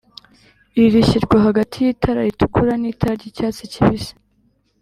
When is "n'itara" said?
2.77-3.13